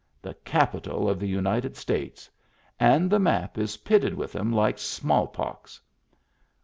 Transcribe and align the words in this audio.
The 0.19 0.33
capital 0.43 1.07
of 1.07 1.19
the 1.19 1.27
United 1.27 1.77
States. 1.77 2.27
And 2.79 3.07
the 3.07 3.19
map 3.19 3.59
is 3.59 3.77
pitted 3.77 4.15
with 4.15 4.35
'em 4.35 4.51
like 4.51 4.79
smallpox." 4.79 5.79